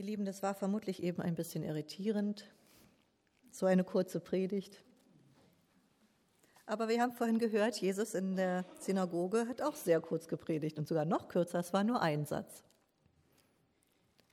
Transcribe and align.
Ihr 0.00 0.06
Lieben, 0.06 0.24
das 0.24 0.42
war 0.42 0.54
vermutlich 0.54 1.02
eben 1.02 1.20
ein 1.20 1.34
bisschen 1.34 1.62
irritierend, 1.62 2.46
so 3.50 3.66
eine 3.66 3.84
kurze 3.84 4.18
Predigt. 4.18 4.82
Aber 6.64 6.88
wir 6.88 7.02
haben 7.02 7.12
vorhin 7.12 7.38
gehört, 7.38 7.76
Jesus 7.76 8.14
in 8.14 8.34
der 8.34 8.64
Synagoge 8.78 9.46
hat 9.46 9.60
auch 9.60 9.76
sehr 9.76 10.00
kurz 10.00 10.26
gepredigt 10.26 10.78
und 10.78 10.88
sogar 10.88 11.04
noch 11.04 11.28
kürzer, 11.28 11.58
es 11.58 11.74
war 11.74 11.84
nur 11.84 12.00
ein 12.00 12.24
Satz. 12.24 12.64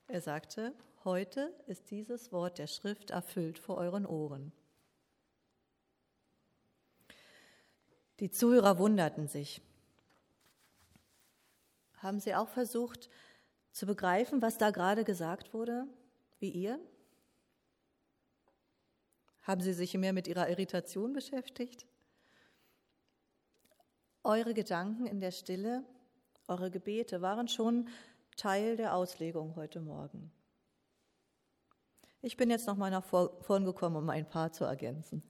Er 0.07 0.21
sagte, 0.21 0.73
heute 1.03 1.53
ist 1.65 1.91
dieses 1.91 2.31
Wort 2.31 2.59
der 2.59 2.67
Schrift 2.67 3.11
erfüllt 3.11 3.59
vor 3.59 3.75
euren 3.75 4.05
Ohren. 4.05 4.53
Die 8.21 8.31
Zuhörer 8.31 8.79
wunderten 8.79 9.27
sich. 9.27 9.61
Haben 11.97 12.21
sie 12.21 12.35
auch 12.35 12.47
versucht 12.47 13.09
zu 13.77 13.85
begreifen, 13.85 14.41
was 14.41 14.57
da 14.57 14.71
gerade 14.71 15.03
gesagt 15.03 15.53
wurde, 15.53 15.85
wie 16.39 16.49
ihr? 16.49 16.79
Haben 19.43 19.61
sie 19.61 19.73
sich 19.73 19.93
mehr 19.93 20.13
mit 20.13 20.27
ihrer 20.27 20.49
Irritation 20.49 21.13
beschäftigt? 21.13 21.85
Eure 24.23 24.55
Gedanken 24.55 25.05
in 25.05 25.19
der 25.19 25.29
Stille, 25.29 25.83
eure 26.47 26.71
Gebete 26.71 27.21
waren 27.21 27.47
schon 27.47 27.87
Teil 28.35 28.77
der 28.77 28.95
Auslegung 28.95 29.55
heute 29.55 29.79
Morgen. 29.79 30.31
Ich 32.23 32.35
bin 32.35 32.49
jetzt 32.49 32.65
noch 32.65 32.77
mal 32.77 32.89
nach 32.89 33.05
vorn 33.05 33.63
gekommen, 33.63 33.95
um 33.97 34.09
ein 34.09 34.27
paar 34.27 34.51
zu 34.51 34.63
ergänzen. 34.63 35.21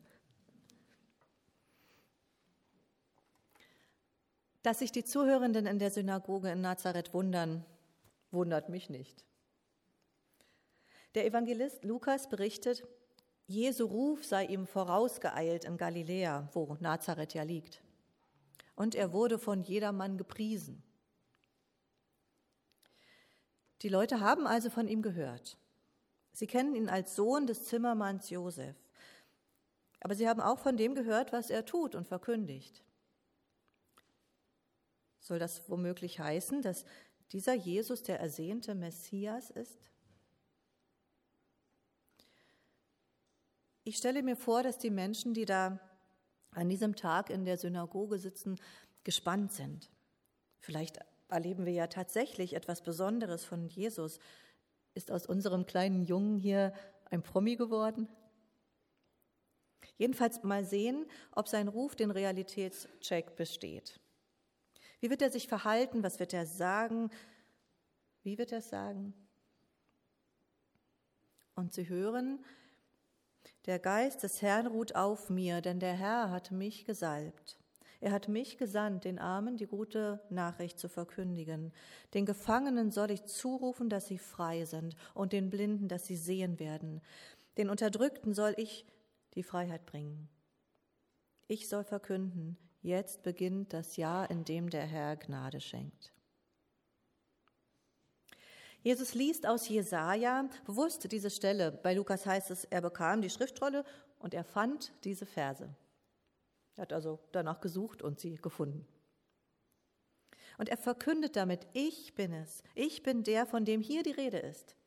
Dass 4.64 4.80
sich 4.80 4.94
die 4.94 5.04
Zuhörenden 5.04 5.66
in 5.66 5.80
der 5.80 5.92
Synagoge 5.92 6.50
in 6.50 6.62
Nazareth 6.62 7.14
wundern, 7.14 7.66
wundert 8.32 8.70
mich 8.70 8.90
nicht. 8.90 9.26
Der 11.16 11.26
Evangelist 11.26 11.84
Lukas 11.84 12.30
berichtet, 12.30 12.84
Jesu 13.48 13.86
Ruf 13.86 14.26
sei 14.26 14.46
ihm 14.46 14.68
vorausgeeilt 14.68 15.66
in 15.66 15.78
Galiläa, 15.78 16.50
wo 16.54 16.76
Nazareth 16.80 17.34
ja 17.34 17.44
liegt. 17.44 17.82
Und 18.76 18.94
er 18.94 19.14
wurde 19.14 19.40
von 19.40 19.64
jedermann 19.64 20.18
gepriesen. 20.18 20.84
Die 23.82 23.90
Leute 23.90 24.20
haben 24.20 24.48
also 24.48 24.70
von 24.70 24.88
ihm 24.88 25.02
gehört. 25.02 25.58
Sie 26.34 26.46
kennen 26.46 26.76
ihn 26.76 26.90
als 26.90 27.16
Sohn 27.16 27.48
des 27.48 27.66
Zimmermanns 27.66 28.30
Josef. 28.30 28.76
Aber 30.02 30.14
sie 30.14 30.28
haben 30.28 30.42
auch 30.42 30.60
von 30.60 30.78
dem 30.78 30.94
gehört, 30.94 31.32
was 31.32 31.50
er 31.50 31.66
tut 31.66 31.96
und 31.96 32.08
verkündigt. 32.08 32.84
Soll 35.20 35.40
das 35.40 35.70
womöglich 35.70 36.20
heißen, 36.20 36.62
dass 36.62 36.86
dieser 37.32 37.54
Jesus 37.54 38.04
der 38.04 38.20
ersehnte 38.20 38.76
Messias 38.76 39.50
ist? 39.50 39.90
Ich 43.84 43.98
stelle 43.98 44.22
mir 44.22 44.36
vor, 44.36 44.64
dass 44.64 44.78
die 44.78 44.90
Menschen, 44.90 45.34
die 45.34 45.46
da 45.46 45.80
an 46.52 46.70
diesem 46.70 46.96
Tag 46.96 47.30
in 47.30 47.46
der 47.46 47.58
Synagoge 47.58 48.18
sitzen, 48.20 48.60
gespannt 49.04 49.54
sind. 49.54 49.90
Vielleicht 50.60 51.00
erleben 51.30 51.66
wir 51.66 51.74
ja 51.74 51.88
tatsächlich 51.88 52.54
etwas 52.54 52.82
Besonderes 52.82 53.46
von 53.46 53.66
Jesus. 53.66 54.20
Ist 54.94 55.12
aus 55.12 55.26
unserem 55.26 55.66
kleinen 55.66 56.04
Jungen 56.04 56.38
hier 56.38 56.74
ein 57.06 57.24
Promi 57.24 57.56
geworden? 57.56 58.10
Jedenfalls 59.98 60.44
mal 60.44 60.66
sehen, 60.66 61.06
ob 61.32 61.48
sein 61.48 61.68
Ruf 61.68 61.96
den 61.96 62.12
Realitätscheck 62.12 63.36
besteht. 63.36 64.00
Wie 65.00 65.10
wird 65.10 65.22
er 65.22 65.32
sich 65.32 65.48
verhalten? 65.48 66.04
Was 66.04 66.20
wird 66.20 66.34
er 66.34 66.46
sagen? 66.46 67.10
Wie 68.24 68.38
wird 68.38 68.52
er 68.52 68.60
es 68.60 68.70
sagen? 68.70 69.14
Und 71.56 71.74
sie 71.74 71.90
hören, 71.90 72.44
der 73.66 73.80
Geist 73.80 74.24
des 74.24 74.42
Herrn 74.42 74.68
ruht 74.68 74.96
auf 74.96 75.30
mir, 75.30 75.62
denn 75.62 75.80
der 75.80 75.94
Herr 75.94 76.30
hat 76.30 76.52
mich 76.52 76.86
gesalbt. 76.86 77.58
Er 78.00 78.12
hat 78.12 78.28
mich 78.28 78.58
gesandt, 78.58 79.06
den 79.06 79.18
Armen 79.18 79.58
die 79.58 79.66
gute 79.66 80.22
Nachricht 80.30 80.78
zu 80.80 80.88
verkündigen. 80.88 81.74
Den 82.14 82.26
Gefangenen 82.26 82.92
soll 82.92 83.10
ich 83.10 83.26
zurufen, 83.26 83.90
dass 83.90 84.06
sie 84.06 84.20
frei 84.20 84.66
sind, 84.66 84.96
und 85.16 85.34
den 85.34 85.50
Blinden, 85.50 85.88
dass 85.88 86.06
sie 86.06 86.16
sehen 86.16 86.60
werden. 86.60 87.02
Den 87.58 87.70
Unterdrückten 87.70 88.34
soll 88.34 88.54
ich 88.58 88.86
die 89.34 89.44
Freiheit 89.44 89.86
bringen. 89.86 90.30
Ich 91.48 91.68
soll 91.68 91.84
verkünden, 91.84 92.58
Jetzt 92.88 93.22
beginnt 93.22 93.74
das 93.74 93.98
Jahr, 93.98 94.32
in 94.32 94.46
dem 94.46 94.70
der 94.70 94.86
Herr 94.86 95.18
Gnade 95.18 95.60
schenkt. 95.60 96.14
Jesus 98.82 99.14
liest 99.14 99.46
aus 99.46 99.68
Jesaja 99.68 100.48
bewusst 100.66 101.12
diese 101.12 101.30
Stelle. 101.30 101.74
Bei 101.74 101.94
Lukas 101.94 102.26
heißt 102.26 102.50
es, 102.50 102.64
er 102.64 102.80
bekam 102.80 103.22
die 103.22 103.30
Schriftrolle 103.30 103.84
und 104.20 104.34
er 104.34 104.46
fand 104.46 104.94
diese 105.04 105.26
Verse. 105.26 105.68
Er 106.78 106.84
hat 106.84 106.94
also 106.94 107.20
danach 107.34 107.60
gesucht 107.60 108.02
und 108.02 108.22
sie 108.22 108.36
gefunden. 108.36 108.88
Und 110.58 110.70
er 110.70 110.78
verkündet 110.78 111.36
damit, 111.36 111.68
ich 111.74 112.16
bin 112.16 112.32
es, 112.32 112.64
ich 112.74 113.04
bin 113.04 113.26
der, 113.26 113.46
von 113.46 113.66
dem 113.66 113.82
hier 113.82 114.04
die 114.04 114.12
Rede 114.12 114.38
ist. 114.38 114.78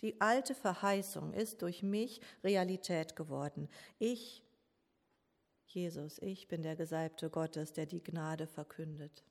Die 0.00 0.18
alte 0.22 0.54
Verheißung 0.54 1.34
ist 1.34 1.60
durch 1.60 1.82
mich 1.82 2.22
Realität 2.42 3.16
geworden. 3.16 3.68
Ich 3.98 4.42
Jesus, 5.74 6.18
ich 6.18 6.48
bin 6.48 6.62
der 6.62 6.74
Gesalbte 6.74 7.30
Gottes, 7.30 7.72
der 7.72 7.86
die 7.86 8.02
Gnade 8.02 8.48
verkündet. 8.48 9.24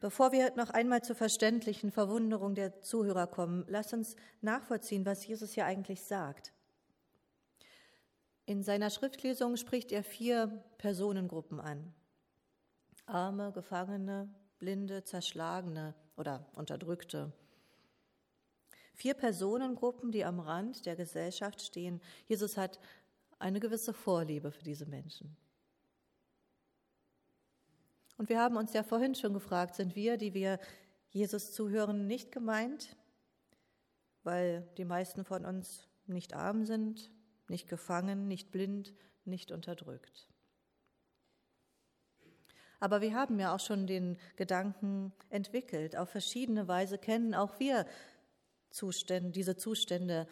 Bevor 0.00 0.32
wir 0.32 0.54
noch 0.56 0.70
einmal 0.70 1.02
zur 1.02 1.14
verständlichen 1.14 1.92
Verwunderung 1.92 2.54
der 2.54 2.80
Zuhörer 2.80 3.28
kommen, 3.28 3.64
lass 3.68 3.92
uns 3.92 4.16
nachvollziehen, 4.40 5.06
was 5.06 5.26
Jesus 5.26 5.52
hier 5.52 5.66
eigentlich 5.66 6.02
sagt. 6.02 6.52
In 8.44 8.62
seiner 8.62 8.90
Schriftlesung 8.90 9.56
spricht 9.56 9.92
er 9.92 10.02
vier 10.02 10.64
Personengruppen 10.78 11.60
an. 11.60 11.94
Arme, 13.06 13.52
Gefangene, 13.52 14.28
Blinde, 14.58 15.04
Zerschlagene 15.04 15.94
oder 16.16 16.48
Unterdrückte. 16.54 17.32
Vier 18.98 19.14
Personengruppen, 19.14 20.10
die 20.10 20.24
am 20.24 20.40
Rand 20.40 20.84
der 20.84 20.96
Gesellschaft 20.96 21.62
stehen. 21.62 22.00
Jesus 22.26 22.56
hat 22.56 22.80
eine 23.38 23.60
gewisse 23.60 23.94
Vorliebe 23.94 24.50
für 24.50 24.64
diese 24.64 24.86
Menschen. 24.86 25.36
Und 28.16 28.28
wir 28.28 28.40
haben 28.40 28.56
uns 28.56 28.72
ja 28.72 28.82
vorhin 28.82 29.14
schon 29.14 29.34
gefragt, 29.34 29.76
sind 29.76 29.94
wir, 29.94 30.16
die 30.16 30.34
wir 30.34 30.58
Jesus 31.10 31.52
zuhören, 31.52 32.08
nicht 32.08 32.32
gemeint, 32.32 32.96
weil 34.24 34.68
die 34.78 34.84
meisten 34.84 35.24
von 35.24 35.44
uns 35.44 35.86
nicht 36.08 36.34
arm 36.34 36.66
sind, 36.66 37.12
nicht 37.46 37.68
gefangen, 37.68 38.26
nicht 38.26 38.50
blind, 38.50 38.94
nicht 39.24 39.52
unterdrückt. 39.52 40.26
Aber 42.80 43.00
wir 43.00 43.14
haben 43.14 43.38
ja 43.38 43.54
auch 43.54 43.60
schon 43.60 43.86
den 43.86 44.18
Gedanken 44.34 45.12
entwickelt. 45.30 45.94
Auf 45.96 46.10
verschiedene 46.10 46.66
Weise 46.66 46.98
kennen 46.98 47.36
auch 47.36 47.60
wir 47.60 47.86
Zustände, 48.70 49.30
diese 49.30 49.56
Zustände 49.56 50.26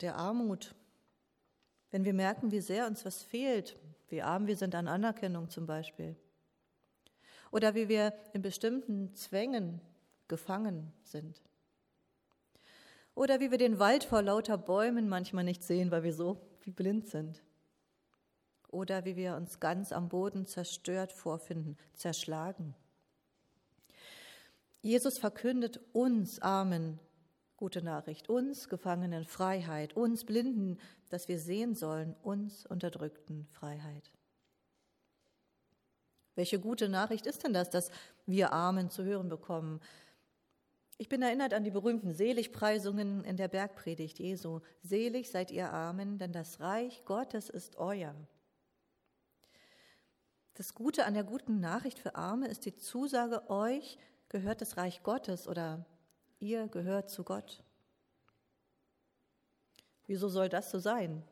der 0.00 0.16
Armut. 0.16 0.74
Wenn 1.90 2.04
wir 2.04 2.14
merken, 2.14 2.50
wie 2.50 2.60
sehr 2.60 2.86
uns 2.86 3.04
was 3.04 3.22
fehlt, 3.22 3.76
wie 4.08 4.22
arm 4.22 4.46
wir 4.46 4.56
sind 4.56 4.74
an 4.74 4.88
Anerkennung 4.88 5.48
zum 5.48 5.66
Beispiel. 5.66 6.16
Oder 7.50 7.74
wie 7.74 7.88
wir 7.88 8.14
in 8.32 8.42
bestimmten 8.42 9.14
Zwängen 9.14 9.80
gefangen 10.28 10.92
sind. 11.02 11.42
Oder 13.14 13.40
wie 13.40 13.50
wir 13.50 13.58
den 13.58 13.78
Wald 13.78 14.04
vor 14.04 14.22
lauter 14.22 14.56
Bäumen 14.56 15.08
manchmal 15.08 15.44
nicht 15.44 15.62
sehen, 15.62 15.90
weil 15.90 16.02
wir 16.02 16.14
so 16.14 16.40
wie 16.62 16.70
blind 16.70 17.08
sind. 17.08 17.42
Oder 18.68 19.04
wie 19.04 19.16
wir 19.16 19.36
uns 19.36 19.60
ganz 19.60 19.92
am 19.92 20.08
Boden 20.08 20.46
zerstört 20.46 21.12
vorfinden, 21.12 21.76
zerschlagen. 21.92 22.74
Jesus 24.82 25.16
verkündet 25.18 25.80
uns 25.92 26.42
Armen 26.42 26.98
gute 27.56 27.82
Nachricht, 27.82 28.28
uns 28.28 28.68
Gefangenen 28.68 29.24
Freiheit, 29.24 29.94
uns 29.96 30.24
Blinden, 30.24 30.78
dass 31.08 31.28
wir 31.28 31.38
sehen 31.38 31.76
sollen, 31.76 32.16
uns 32.22 32.66
Unterdrückten 32.66 33.46
Freiheit. 33.52 34.10
Welche 36.34 36.58
gute 36.58 36.88
Nachricht 36.88 37.26
ist 37.26 37.44
denn 37.44 37.52
das, 37.52 37.70
dass 37.70 37.92
wir 38.26 38.52
Armen 38.52 38.90
zu 38.90 39.04
hören 39.04 39.28
bekommen? 39.28 39.80
Ich 40.98 41.08
bin 41.08 41.22
erinnert 41.22 41.54
an 41.54 41.62
die 41.62 41.70
berühmten 41.70 42.12
Seligpreisungen 42.12 43.22
in 43.22 43.36
der 43.36 43.48
Bergpredigt 43.48 44.18
Jesu. 44.18 44.60
Selig 44.82 45.30
seid 45.30 45.52
ihr 45.52 45.70
Armen, 45.72 46.18
denn 46.18 46.32
das 46.32 46.58
Reich 46.58 47.04
Gottes 47.04 47.48
ist 47.48 47.76
euer. 47.76 48.14
Das 50.54 50.74
Gute 50.74 51.06
an 51.06 51.14
der 51.14 51.24
guten 51.24 51.60
Nachricht 51.60 52.00
für 52.00 52.16
Arme 52.16 52.48
ist 52.48 52.66
die 52.66 52.74
Zusage, 52.74 53.48
euch 53.48 53.98
gehört 54.32 54.62
das 54.62 54.76
Reich 54.76 55.02
Gottes 55.02 55.46
oder 55.46 55.84
ihr 56.40 56.66
gehört 56.66 57.10
zu 57.10 57.22
Gott. 57.22 57.62
Wieso 60.06 60.28
soll 60.28 60.48
das 60.48 60.70
so 60.70 60.78
sein? 60.78 61.22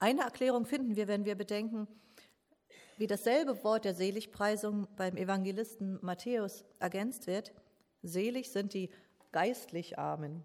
Eine 0.00 0.22
Erklärung 0.22 0.66
finden 0.66 0.96
wir, 0.96 1.06
wenn 1.06 1.24
wir 1.24 1.36
bedenken, 1.36 1.86
wie 2.96 3.06
dasselbe 3.06 3.62
Wort 3.62 3.84
der 3.84 3.94
Seligpreisung 3.94 4.88
beim 4.96 5.16
Evangelisten 5.16 5.98
Matthäus 6.02 6.64
ergänzt 6.78 7.26
wird, 7.26 7.52
selig 8.02 8.50
sind 8.50 8.74
die 8.74 8.90
geistlich 9.32 9.98
Armen. 9.98 10.44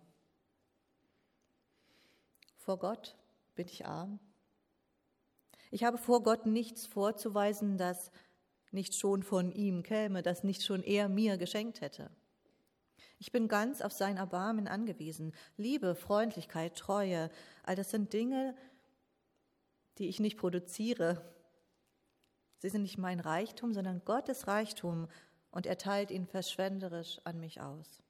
Vor 2.58 2.78
Gott 2.78 3.16
bin 3.56 3.68
ich 3.68 3.86
arm. 3.86 4.20
Ich 5.72 5.84
habe 5.84 5.98
vor 5.98 6.24
Gott 6.24 6.46
nichts 6.46 6.86
vorzuweisen, 6.86 7.78
das 7.78 8.12
nicht 8.72 8.96
schon 8.96 9.24
von 9.24 9.52
ihm 9.52 9.84
käme, 9.84 10.22
das 10.22 10.44
nicht 10.44 10.64
schon 10.64 10.84
er 10.84 11.10
mir 11.10 11.38
geschenkt 11.38 11.82
hätte. 11.82 12.10
Ich 13.18 13.32
bin 13.32 13.48
ganz 13.48 13.82
auf 13.82 13.92
sein 13.92 14.18
Erbarmen 14.18 14.68
angewiesen. 14.68 15.34
Liebe, 15.58 15.96
Freundlichkeit, 15.96 16.78
Treue, 16.78 17.30
all 17.64 17.76
das 17.76 17.92
sind 17.92 18.14
Dinge, 18.14 18.56
die 19.98 20.08
ich 20.08 20.20
nicht 20.20 20.38
produziere. 20.38 21.22
Sie 22.60 22.70
sind 22.70 22.84
nicht 22.84 22.98
mein 22.98 23.20
Reichtum, 23.20 23.74
sondern 23.74 24.04
Gottes 24.06 24.48
Reichtum 24.48 25.08
und 25.52 25.66
er 25.66 25.78
teilt 25.78 26.12
ihn 26.12 26.26
verschwenderisch 26.26 27.20
an 27.26 27.40
mich 27.40 27.60
aus. 27.60 28.02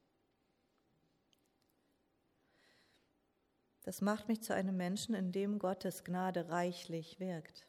Das 3.83 4.01
macht 4.01 4.27
mich 4.27 4.43
zu 4.43 4.53
einem 4.53 4.77
Menschen, 4.77 5.15
in 5.15 5.31
dem 5.31 5.57
Gottes 5.57 6.03
Gnade 6.03 6.49
reichlich 6.49 7.19
wirkt. 7.19 7.68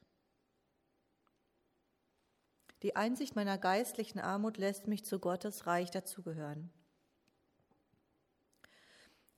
Die 2.83 2.97
Einsicht 2.97 3.37
meiner 3.37 3.59
geistlichen 3.59 4.21
Armut 4.21 4.57
lässt 4.57 4.87
mich 4.87 5.05
zu 5.05 5.19
Gottes 5.19 5.67
Reich 5.67 5.91
dazugehören. 5.91 6.71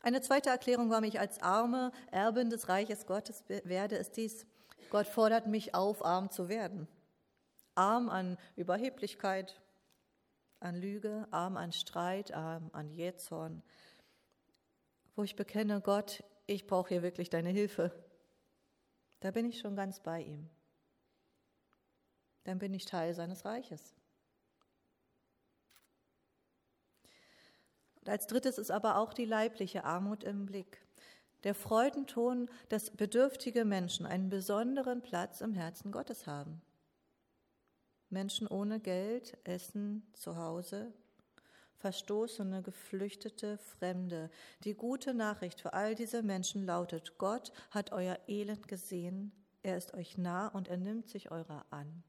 Eine 0.00 0.21
zweite 0.21 0.50
Erklärung, 0.50 0.91
warum 0.91 1.05
ich 1.05 1.21
als 1.21 1.41
arme 1.43 1.93
Erbin 2.11 2.50
des 2.50 2.69
Reiches 2.69 3.06
Gottes 3.06 3.44
werde, 3.49 3.97
ist 3.97 4.17
dies. 4.17 4.47
Gott 4.91 5.06
fordert 5.06 5.47
mich 5.47 5.75
auf, 5.75 6.05
arm 6.05 6.31
zu 6.31 6.49
werden. 6.49 6.89
Arm 7.75 8.09
an 8.09 8.37
Überheblichkeit, 8.56 9.61
an 10.61 10.77
Lüge, 10.77 11.27
arm 11.31 11.56
an 11.56 11.73
Streit, 11.73 12.33
arm 12.33 12.71
an 12.73 12.91
Jähzorn, 12.91 13.62
wo 15.17 15.23
ich 15.23 15.37
bekenne, 15.37 15.81
Gott, 15.81 16.23
ich 16.47 16.67
brauche 16.67 16.91
hier 16.91 17.03
wirklich 17.03 17.31
deine 17.31 17.50
Hilfe. 17.50 17.93
Da 19.21 19.31
bin 19.31 19.47
ich 19.47 19.61
schon 19.61 19.77
ganz 19.77 20.00
bei 20.00 20.21
ihm. 20.23 20.49
Dann 22.44 22.59
bin 22.59 22.75
ich 22.75 22.85
Teil 22.85 23.15
seines 23.15 23.44
Reiches. 23.44 23.94
Und 28.00 28.09
als 28.09 28.27
drittes 28.27 28.59
ist 28.59 28.71
aber 28.71 28.97
auch 28.97 29.15
die 29.15 29.25
leibliche 29.25 29.85
Armut 29.85 30.25
im 30.25 30.47
Blick. 30.47 30.83
Der 31.44 31.55
Freudenton, 31.55 32.49
dass 32.69 32.91
bedürftige 32.91 33.65
Menschen 33.65 34.06
einen 34.06 34.29
besonderen 34.29 35.03
Platz 35.03 35.41
im 35.41 35.55
Herzen 35.55 35.93
Gottes 35.93 36.27
haben. 36.27 36.61
Menschen 38.11 38.47
ohne 38.47 38.79
Geld, 38.81 39.38
Essen, 39.45 40.06
zu 40.15 40.37
Hause, 40.37 40.93
Verstoßene, 41.77 42.62
Geflüchtete, 42.62 43.59
Fremde. 43.59 44.31
Die 44.62 44.75
gute 44.75 45.15
Nachricht 45.15 45.61
für 45.61 45.73
all 45.73 45.95
diese 45.97 46.23
Menschen 46.23 46.65
lautet, 46.65 47.19
Gott 47.19 47.53
hat 47.71 47.91
euer 47.91 48.19
Elend 48.29 48.69
gesehen, 48.69 49.33
er 49.65 49.77
ist 49.77 49.95
euch 49.95 50.19
nah 50.19 50.49
und 50.49 50.69
er 50.69 50.77
nimmt 50.77 51.09
sich 51.09 51.31
eurer 51.31 51.67
an. 51.71 52.05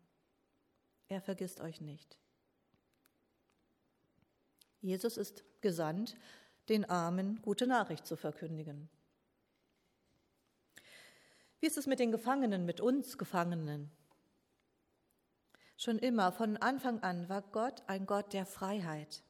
Er 1.13 1.21
vergisst 1.21 1.61
euch 1.61 1.79
nicht. 1.79 2.17
Jesus 4.81 5.15
ist 5.15 5.43
gesandt, 5.61 6.17
den 6.69 6.85
Armen 6.89 7.39
gute 7.43 7.67
Nachricht 7.67 8.07
zu 8.07 8.15
verkündigen. 8.15 8.89
Wie 11.59 11.67
ist 11.67 11.77
es 11.77 11.85
mit 11.85 11.99
den 11.99 12.11
Gefangenen, 12.11 12.65
mit 12.65 12.81
uns 12.81 13.19
Gefangenen? 13.19 13.91
Schon 15.77 15.99
immer, 15.99 16.31
von 16.31 16.57
Anfang 16.57 17.03
an, 17.03 17.29
war 17.29 17.43
Gott 17.43 17.83
ein 17.85 18.07
Gott 18.07 18.33
der 18.33 18.47
Freiheit. 18.47 19.21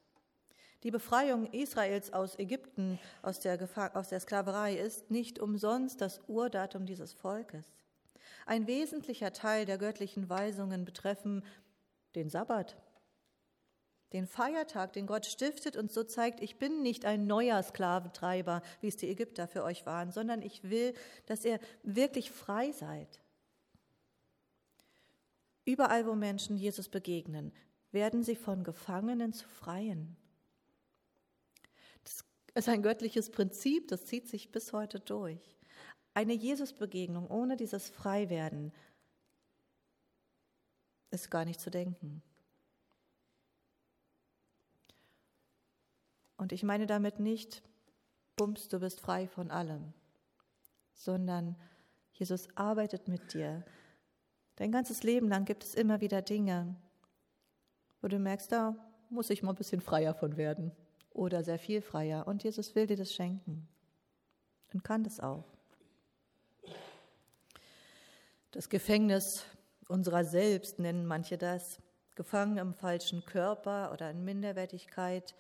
Die 0.83 0.91
Befreiung 0.91 1.51
Israels 1.51 2.13
aus 2.13 2.39
Ägypten, 2.39 2.97
aus 3.21 3.41
der, 3.41 3.59
aus 3.93 4.07
der 4.07 4.21
Sklaverei, 4.21 4.77
ist 4.77 5.11
nicht 5.11 5.37
umsonst 5.37 5.99
das 5.99 6.21
Urdatum 6.29 6.85
dieses 6.85 7.11
Volkes. 7.11 7.73
Ein 8.45 8.67
wesentlicher 8.67 9.31
Teil 9.31 9.65
der 9.65 9.77
göttlichen 9.77 10.29
Weisungen 10.29 10.85
betreffen 10.85 11.43
den 12.15 12.29
Sabbat, 12.29 12.77
den 14.13 14.27
Feiertag, 14.27 14.93
den 14.93 15.07
Gott 15.07 15.25
stiftet 15.25 15.75
und 15.75 15.91
so 15.91 16.03
zeigt, 16.03 16.39
ich 16.39 16.57
bin 16.57 16.83
nicht 16.83 17.05
ein 17.05 17.25
neuer 17.25 17.61
Sklaventreiber, 17.61 18.61
wie 18.79 18.87
es 18.87 18.95
die 18.95 19.09
Ägypter 19.09 19.47
für 19.47 19.63
euch 19.63 19.85
waren, 19.85 20.11
sondern 20.11 20.41
ich 20.41 20.69
will, 20.69 20.93
dass 21.25 21.43
ihr 21.45 21.59
wirklich 21.81 22.31
frei 22.31 22.71
seid. 22.71 23.19
Überall, 25.65 26.05
wo 26.05 26.13
Menschen 26.13 26.57
Jesus 26.57 26.89
begegnen, 26.89 27.51
werden 27.91 28.23
sie 28.23 28.35
von 28.35 28.63
Gefangenen 28.63 29.33
zu 29.33 29.47
Freien. 29.47 30.15
Das 32.03 32.23
ist 32.53 32.69
ein 32.69 32.83
göttliches 32.83 33.31
Prinzip, 33.31 33.87
das 33.87 34.05
zieht 34.05 34.27
sich 34.27 34.51
bis 34.51 34.73
heute 34.73 34.99
durch. 34.99 35.57
Eine 36.13 36.33
Jesus-Begegnung 36.33 37.27
ohne 37.27 37.55
dieses 37.55 37.89
Freiwerden 37.89 38.71
ist 41.13 41.29
gar 41.29 41.45
nicht 41.45 41.61
zu 41.61 41.69
denken. 41.69 42.21
Und 46.37 46.51
ich 46.51 46.63
meine 46.63 46.87
damit 46.87 47.19
nicht, 47.19 47.63
bums, 48.35 48.67
du 48.67 48.79
bist 48.79 48.99
frei 48.99 49.27
von 49.27 49.51
allem, 49.51 49.93
sondern 50.93 51.55
Jesus 52.13 52.47
arbeitet 52.55 53.07
mit 53.07 53.33
dir. 53.33 53.63
Dein 54.55 54.71
ganzes 54.71 55.03
Leben 55.03 55.29
lang 55.29 55.45
gibt 55.45 55.63
es 55.63 55.75
immer 55.75 56.01
wieder 56.01 56.21
Dinge, 56.21 56.75
wo 58.01 58.07
du 58.07 58.19
merkst, 58.19 58.51
da 58.51 58.75
muss 59.09 59.29
ich 59.29 59.43
mal 59.43 59.51
ein 59.51 59.55
bisschen 59.55 59.81
freier 59.81 60.13
von 60.13 60.35
werden 60.35 60.71
oder 61.11 61.43
sehr 61.43 61.59
viel 61.59 61.81
freier. 61.81 62.27
Und 62.27 62.43
Jesus 62.43 62.75
will 62.75 62.87
dir 62.87 62.97
das 62.97 63.13
schenken 63.13 63.67
und 64.73 64.83
kann 64.83 65.03
das 65.03 65.19
auch. 65.19 65.45
Das 68.51 68.69
Gefängnis 68.69 69.45
unserer 69.93 70.25
selbst 70.25 70.79
nennen 70.79 71.05
manche 71.05 71.37
das, 71.37 71.79
gefangen 72.15 72.57
im 72.57 72.73
falschen 72.73 73.23
Körper 73.25 73.91
oder 73.93 74.09
in 74.09 74.25
Minderwertigkeit, 74.25 75.35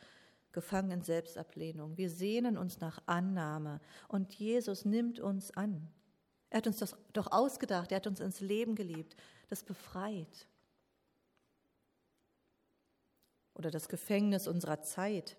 gefangen 0.51 0.91
in 0.91 1.01
Selbstablehnung. 1.01 1.97
Wir 1.97 2.11
sehnen 2.11 2.55
uns 2.59 2.79
nach 2.79 3.01
Annahme 3.07 3.81
und 4.07 4.31
Jesus 4.35 4.85
nimmt 4.85 5.19
uns 5.19 5.49
an. 5.57 5.89
Er 6.51 6.57
hat 6.57 6.67
uns 6.67 6.77
das 6.77 6.95
doch 7.13 7.31
ausgedacht, 7.31 7.91
er 7.91 7.95
hat 7.95 8.05
uns 8.05 8.19
ins 8.19 8.41
Leben 8.41 8.75
geliebt, 8.75 9.15
das 9.49 9.63
befreit. 9.63 10.47
Oder 13.55 13.71
das 13.71 13.87
Gefängnis 13.87 14.47
unserer 14.47 14.83
Zeit. 14.83 15.35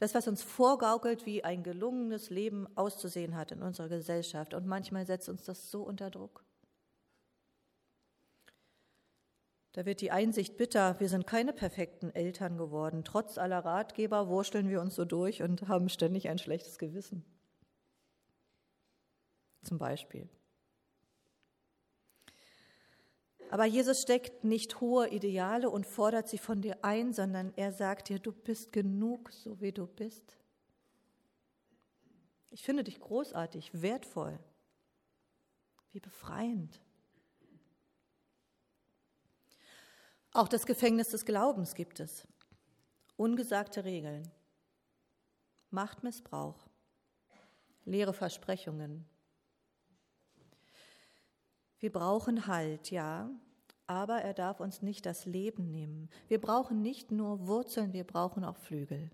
Das, 0.00 0.16
was 0.16 0.26
uns 0.26 0.42
vorgaukelt, 0.42 1.26
wie 1.26 1.44
ein 1.44 1.62
gelungenes 1.62 2.28
Leben 2.30 2.66
auszusehen 2.76 3.36
hat 3.36 3.52
in 3.52 3.62
unserer 3.62 3.88
Gesellschaft. 3.88 4.52
Und 4.52 4.66
manchmal 4.66 5.06
setzt 5.06 5.28
uns 5.28 5.44
das 5.44 5.70
so 5.70 5.82
unter 5.82 6.10
Druck. 6.10 6.44
Da 9.72 9.86
wird 9.86 10.02
die 10.02 10.10
Einsicht 10.10 10.58
bitter, 10.58 11.00
wir 11.00 11.08
sind 11.08 11.26
keine 11.26 11.54
perfekten 11.54 12.10
Eltern 12.14 12.58
geworden. 12.58 13.04
Trotz 13.04 13.38
aller 13.38 13.64
Ratgeber 13.64 14.28
wurschteln 14.28 14.68
wir 14.68 14.82
uns 14.82 14.94
so 14.94 15.06
durch 15.06 15.42
und 15.42 15.66
haben 15.66 15.88
ständig 15.88 16.28
ein 16.28 16.38
schlechtes 16.38 16.78
Gewissen. 16.78 17.24
Zum 19.62 19.78
Beispiel. 19.78 20.28
Aber 23.48 23.64
Jesus 23.64 24.02
steckt 24.02 24.44
nicht 24.44 24.80
hohe 24.80 25.08
Ideale 25.08 25.70
und 25.70 25.86
fordert 25.86 26.28
sie 26.28 26.38
von 26.38 26.60
dir 26.60 26.84
ein, 26.84 27.12
sondern 27.12 27.52
er 27.56 27.72
sagt 27.72 28.08
dir, 28.08 28.18
du 28.18 28.32
bist 28.32 28.72
genug, 28.72 29.30
so 29.30 29.60
wie 29.60 29.72
du 29.72 29.86
bist. 29.86 30.36
Ich 32.50 32.62
finde 32.62 32.84
dich 32.84 33.00
großartig, 33.00 33.70
wertvoll, 33.80 34.38
wie 35.92 36.00
befreiend. 36.00 36.82
Auch 40.34 40.48
das 40.48 40.64
Gefängnis 40.64 41.10
des 41.10 41.26
Glaubens 41.26 41.74
gibt 41.74 42.00
es. 42.00 42.26
Ungesagte 43.16 43.84
Regeln, 43.84 44.30
Machtmissbrauch, 45.70 46.66
leere 47.84 48.14
Versprechungen. 48.14 49.04
Wir 51.78 51.92
brauchen 51.92 52.46
Halt, 52.46 52.90
ja, 52.90 53.28
aber 53.86 54.22
er 54.22 54.32
darf 54.32 54.60
uns 54.60 54.80
nicht 54.80 55.04
das 55.04 55.26
Leben 55.26 55.70
nehmen. 55.70 56.08
Wir 56.28 56.40
brauchen 56.40 56.80
nicht 56.80 57.10
nur 57.10 57.46
Wurzeln, 57.46 57.92
wir 57.92 58.04
brauchen 58.04 58.42
auch 58.42 58.56
Flügel. 58.56 59.10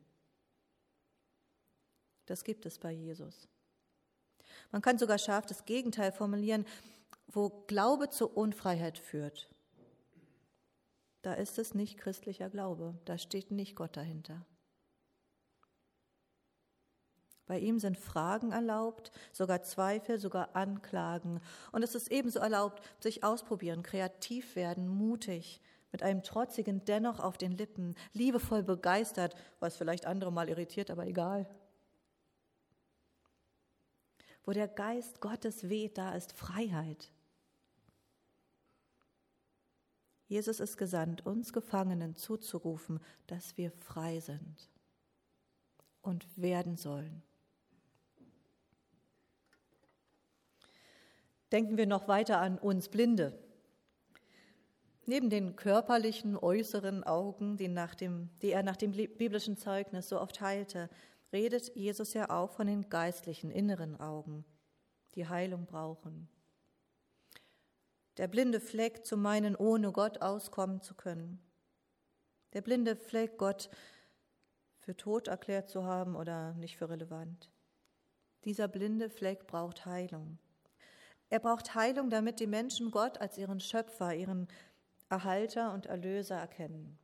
Das 2.27 2.45
gibt 2.45 2.65
es 2.65 2.79
bei 2.79 2.93
Jesus. 2.93 3.49
Man 4.71 4.83
kann 4.83 4.99
sogar 4.99 5.19
scharf 5.19 5.47
das 5.47 5.65
Gegenteil 5.65 6.13
formulieren, 6.13 6.65
wo 7.27 7.49
Glaube 7.67 8.09
zur 8.11 8.37
Unfreiheit 8.37 8.99
führt 8.99 9.49
da 11.23 11.35
ist 11.35 11.59
es 11.59 11.75
nicht 11.75 11.99
christlicher 11.99 12.51
Glaube, 12.51 12.95
da 13.05 13.19
steht 13.19 13.51
nicht 13.51 13.77
Gott 13.77 13.97
dahinter. 13.97 14.47
Bei 17.49 17.59
ihm 17.59 17.79
sind 17.79 17.97
Fragen 17.97 18.53
erlaubt, 18.53 19.11
sogar 19.33 19.63
Zweifel, 19.63 20.19
sogar 20.19 20.55
Anklagen. 20.55 21.41
Und 21.73 21.83
es 21.83 21.95
ist 21.95 22.13
ebenso 22.13 22.41
erlaubt, 22.41 22.83
sich 23.01 23.25
ausprobieren, 23.25 23.83
kreativ 23.83 24.55
werden, 24.55 24.87
mutig, 24.87 25.63
mit 25.91 26.03
einem 26.03 26.23
trotzigen 26.23 26.85
Dennoch 26.85 27.21
auf 27.21 27.39
den 27.39 27.53
Lippen, 27.53 27.95
liebevoll 28.13 28.63
begeistert, 28.63 29.35
was 29.61 29.79
vielleicht 29.79 30.05
andere 30.05 30.31
mal 30.31 30.51
irritiert, 30.51 30.91
aber 30.91 31.07
egal. 31.07 31.49
Wo 34.45 34.53
der 34.53 34.69
Geist 34.69 35.23
Gottes 35.23 35.71
weht, 35.71 35.97
da 35.97 36.15
ist 36.15 36.35
Freiheit. 36.35 37.11
Jesus 40.29 40.61
ist 40.61 40.77
gesandt, 40.77 41.25
uns 41.25 41.53
Gefangenen 41.55 42.15
zuzurufen, 42.15 43.01
dass 43.27 43.57
wir 43.57 43.73
frei 43.73 44.21
sind 44.21 44.71
und 46.03 46.27
werden 46.37 46.77
sollen. 46.77 47.23
Denken 51.51 51.79
wir 51.79 51.87
noch 51.87 52.09
weiter 52.09 52.41
an 52.41 52.59
uns 52.59 52.91
Blinde. 52.91 53.39
Neben 55.07 55.31
den 55.31 55.57
körperlichen, 55.57 56.37
äußeren 56.37 57.05
Augen, 57.05 57.57
die, 57.57 57.69
nach 57.69 57.95
dem, 57.95 58.29
die 58.43 58.53
er 58.53 58.63
nach 58.63 58.77
dem 58.77 58.93
biblischen 58.93 59.57
Zeugnis 59.57 60.11
so 60.11 60.21
oft 60.21 60.37
teilte, 60.37 60.91
redet 61.33 61.75
Jesus 61.75 62.13
ja 62.13 62.29
auch 62.29 62.51
von 62.51 62.67
den 62.67 62.91
geistlichen, 62.91 63.51
inneren 63.51 63.99
Augen, 63.99 64.45
die 65.15 65.27
Heilung 65.27 65.65
brauchen. 65.65 66.29
Der 68.19 68.29
blinde 68.29 68.61
Fleck 68.61 69.07
zu 69.07 69.17
meinen, 69.17 69.57
ohne 69.57 69.93
Gott 69.93 70.21
auskommen 70.21 70.83
zu 70.83 70.95
können. 70.95 71.41
Der 72.53 72.63
blinde 72.63 72.97
Fleck, 72.97 73.39
Gott 73.39 73.71
für 74.77 74.97
tot 74.97 75.29
erklärt 75.29 75.69
zu 75.69 75.85
haben 75.85 76.17
oder 76.17 76.55
nicht 76.55 76.77
für 76.77 76.89
relevant. 76.89 77.51
Dieser 78.45 78.69
blinde 78.69 79.11
Fleck 79.11 79.47
braucht 79.47 79.87
Heilung. 79.87 80.39
Er 81.31 81.41
braucht 81.41 81.75
Heilung, 81.75 82.11
damit 82.11 82.41
die 82.41 82.47
Menschen 82.47 82.91
Gott 82.91 83.19
als 83.19 83.39
ihren 83.39 83.61
Schöpfer, 83.61 84.15
ihren 84.15 84.49
Erhalter 85.09 85.73
und 85.73 85.87
Erlöser 85.87 86.37
erkennen. 86.37 86.99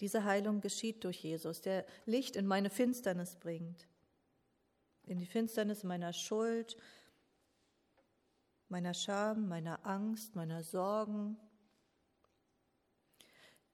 Diese 0.00 0.24
Heilung 0.24 0.60
geschieht 0.60 1.04
durch 1.04 1.22
Jesus, 1.22 1.60
der 1.60 1.84
Licht 2.06 2.36
in 2.36 2.46
meine 2.46 2.70
Finsternis 2.70 3.36
bringt, 3.36 3.88
in 5.04 5.18
die 5.18 5.26
Finsternis 5.26 5.82
meiner 5.82 6.12
Schuld, 6.12 6.76
meiner 8.68 8.94
Scham, 8.94 9.48
meiner 9.48 9.84
Angst, 9.86 10.34
meiner 10.36 10.62
Sorgen. 10.62 11.36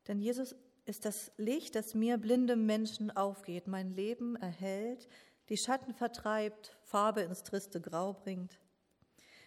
Denn 0.06 0.20
Jesus 0.20 0.54
ist 0.84 1.04
das 1.04 1.32
Licht, 1.36 1.74
das 1.74 1.94
mir 1.94 2.18
blindem 2.18 2.66
Menschen 2.66 3.10
aufgeht, 3.10 3.66
mein 3.66 3.94
Leben 3.94 4.36
erhält, 4.36 5.08
die 5.48 5.56
Schatten 5.56 5.94
vertreibt, 5.94 6.76
Farbe 6.82 7.22
ins 7.22 7.42
triste 7.42 7.80
Grau 7.80 8.12
bringt. 8.12 8.58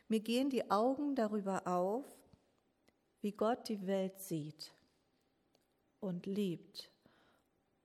Mir 0.07 0.19
gehen 0.19 0.49
die 0.49 0.69
Augen 0.71 1.15
darüber 1.15 1.67
auf, 1.67 2.05
wie 3.21 3.31
Gott 3.31 3.67
die 3.67 3.85
Welt 3.87 4.19
sieht 4.19 4.73
und 5.99 6.25
liebt 6.25 6.91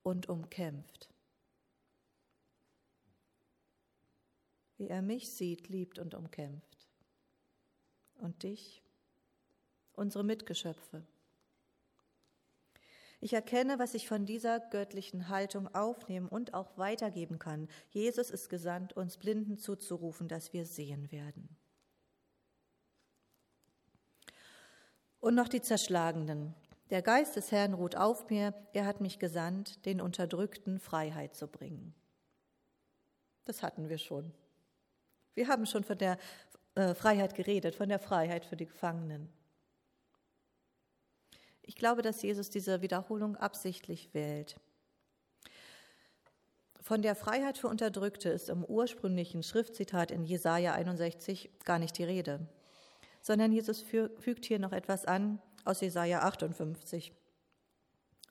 und 0.03 0.29
umkämpft. 0.29 1.09
Wie 4.77 4.87
er 4.87 5.01
mich 5.01 5.31
sieht, 5.31 5.69
liebt 5.69 5.99
und 5.99 6.13
umkämpft. 6.13 6.72
Und 8.23 8.43
dich, 8.43 8.81
unsere 9.91 10.23
Mitgeschöpfe. 10.23 11.05
Ich 13.19 13.33
erkenne, 13.33 13.79
was 13.79 13.95
ich 13.95 14.07
von 14.07 14.25
dieser 14.25 14.61
göttlichen 14.61 15.27
Haltung 15.27 15.67
aufnehmen 15.75 16.29
und 16.29 16.53
auch 16.53 16.77
weitergeben 16.77 17.37
kann. 17.37 17.67
Jesus 17.89 18.29
ist 18.29 18.47
gesandt, 18.47 18.93
uns 18.93 19.17
Blinden 19.17 19.57
zuzurufen, 19.57 20.29
dass 20.29 20.53
wir 20.53 20.65
sehen 20.65 21.11
werden. 21.11 21.49
Und 25.19 25.35
noch 25.35 25.49
die 25.49 25.61
Zerschlagenen. 25.61 26.55
Der 26.91 27.01
Geist 27.01 27.35
des 27.35 27.51
Herrn 27.51 27.73
ruht 27.73 27.97
auf 27.97 28.29
mir, 28.29 28.53
er 28.71 28.85
hat 28.85 29.01
mich 29.01 29.19
gesandt, 29.19 29.85
den 29.85 29.99
Unterdrückten 29.99 30.79
Freiheit 30.79 31.35
zu 31.35 31.47
bringen. 31.49 31.93
Das 33.43 33.63
hatten 33.63 33.89
wir 33.89 33.97
schon. 33.97 34.33
Wir 35.33 35.49
haben 35.49 35.65
schon 35.65 35.83
von 35.83 35.97
der 35.97 36.17
äh, 36.75 36.93
Freiheit 36.93 37.35
geredet, 37.35 37.75
von 37.75 37.89
der 37.89 37.99
Freiheit 37.99 38.45
für 38.45 38.55
die 38.55 38.65
Gefangenen. 38.65 39.29
Ich 41.61 41.75
glaube, 41.75 42.01
dass 42.01 42.21
Jesus 42.21 42.49
diese 42.49 42.81
Wiederholung 42.81 43.35
absichtlich 43.37 44.13
wählt. 44.13 44.59
Von 46.81 47.01
der 47.01 47.15
Freiheit 47.15 47.57
für 47.57 47.69
Unterdrückte 47.69 48.29
ist 48.29 48.49
im 48.49 48.65
ursprünglichen 48.65 49.41
Schriftzitat 49.41 50.11
in 50.11 50.25
Jesaja 50.25 50.73
61 50.73 51.49
gar 51.63 51.79
nicht 51.79 51.97
die 51.97 52.03
Rede, 52.03 52.45
sondern 53.21 53.53
Jesus 53.53 53.81
fügt 53.81 54.45
hier 54.45 54.59
noch 54.59 54.73
etwas 54.73 55.05
an 55.05 55.41
aus 55.63 55.79
Jesaja 55.79 56.23
58, 56.23 57.13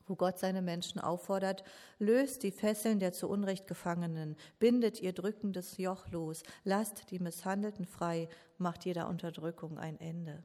wo 0.07 0.17
Gott 0.17 0.39
seine 0.39 0.63
Menschen 0.63 1.01
auffordert: 1.01 1.65
Löst 1.99 2.43
die 2.43 2.51
Fesseln 2.51 2.99
der 2.99 3.13
zu 3.13 3.29
Unrecht 3.29 3.67
Gefangenen, 3.67 4.37
bindet 4.59 5.01
ihr 5.01 5.13
drückendes 5.13 5.77
Joch 5.79 6.09
los, 6.11 6.43
lasst 6.65 7.11
die 7.11 7.19
Misshandelten 7.19 7.87
frei, 7.87 8.29
macht 8.59 8.85
jeder 8.85 9.09
Unterdrückung 9.09 9.79
ein 9.79 9.99
Ende. 10.01 10.43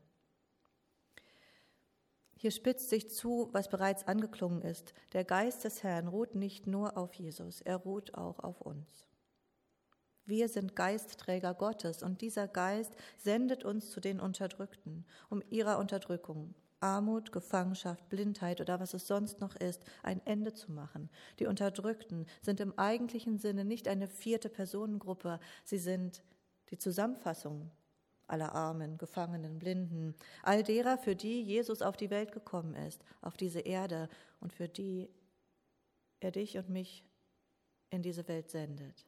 Hier 2.40 2.52
spitzt 2.52 2.90
sich 2.90 3.10
zu, 3.10 3.50
was 3.52 3.68
bereits 3.68 4.08
angeklungen 4.08 4.62
ist. 4.62 4.94
Der 5.14 5.24
Geist 5.24 5.64
des 5.64 5.82
Herrn 5.82 6.08
ruht 6.08 6.36
nicht 6.36 6.68
nur 6.68 6.96
auf 6.96 7.14
Jesus, 7.16 7.62
er 7.62 7.78
ruht 7.78 8.14
auch 8.14 8.40
auf 8.40 8.62
uns. 8.62 9.08
Wir 10.28 10.50
sind 10.50 10.76
Geistträger 10.76 11.54
Gottes 11.54 12.04
und 12.04 12.22
dieser 12.22 12.48
Geist 12.48 12.94
sendet 13.18 13.64
uns 13.64 13.90
zu 13.90 14.02
den 14.02 14.20
Unterdrückten, 14.20 15.06
um 15.30 15.42
ihrer 15.50 15.80
Unterdrückung, 15.80 16.54
Armut, 16.88 17.32
Gefangenschaft, 17.34 18.08
Blindheit 18.08 18.62
oder 18.62 18.80
was 18.80 18.94
es 18.94 19.08
sonst 19.08 19.42
noch 19.42 19.56
ist, 19.56 19.84
ein 20.04 20.26
Ende 20.26 20.54
zu 20.54 20.72
machen. 20.72 21.10
Die 21.40 21.46
Unterdrückten 21.46 22.26
sind 22.42 22.62
im 22.62 22.78
eigentlichen 22.80 23.38
Sinne 23.38 23.66
nicht 23.66 23.88
eine 23.90 24.08
vierte 24.08 24.48
Personengruppe, 24.50 25.40
sie 25.66 25.80
sind 25.80 26.24
die 26.70 26.78
Zusammenfassung 26.78 27.72
aller 28.28 28.54
Armen, 28.54 28.98
Gefangenen, 28.98 29.60
Blinden, 29.60 30.16
all 30.44 30.64
derer, 30.64 30.98
für 30.98 31.16
die 31.16 31.42
Jesus 31.42 31.82
auf 31.82 31.98
die 31.98 32.10
Welt 32.10 32.32
gekommen 32.32 32.76
ist, 32.76 33.04
auf 33.22 33.38
diese 33.38 33.60
Erde 33.60 34.10
und 34.40 34.54
für 34.54 34.68
die 34.68 35.10
er 36.20 36.32
dich 36.32 36.58
und 36.58 36.70
mich 36.70 37.06
in 37.90 38.02
diese 38.02 38.28
Welt 38.28 38.50
sendet. 38.50 39.07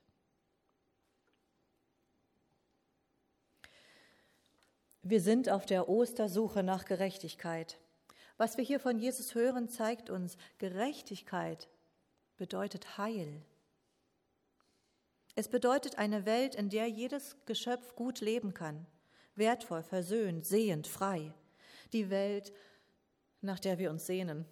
Wir 5.02 5.22
sind 5.22 5.50
auf 5.50 5.66
der 5.66 5.90
Ostersuche 5.90 6.64
nach 6.64 6.86
Gerechtigkeit. 6.86 7.80
Was 8.38 8.58
wir 8.58 8.64
hier 8.64 8.80
von 8.80 9.00
Jesus 9.00 9.36
hören, 9.36 9.70
zeigt 9.70 10.10
uns, 10.10 10.38
Gerechtigkeit 10.58 11.68
bedeutet 12.38 12.98
Heil. 12.98 13.42
Es 15.36 15.48
bedeutet 15.48 15.98
eine 15.98 16.26
Welt, 16.26 16.56
in 16.56 16.70
der 16.70 16.88
jedes 16.88 17.36
Geschöpf 17.46 17.96
gut 17.96 18.20
leben 18.20 18.54
kann 18.54 18.86
wertvoll, 19.40 19.82
versöhnt, 19.82 20.46
sehend, 20.46 20.86
frei. 20.86 21.34
Die 21.94 22.12
Welt, 22.12 22.54
nach 23.42 23.60
der 23.60 23.80
wir 23.80 23.90
uns 23.90 24.06
sehnen. 24.06 24.46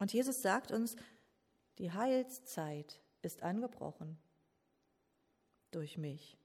Und 0.00 0.12
Jesus 0.12 0.42
sagt 0.42 0.72
uns, 0.72 0.96
die 1.78 1.92
Heilszeit 1.92 3.00
ist 3.22 3.44
angebrochen 3.44 4.18
durch 5.70 5.96
mich. 5.98 6.37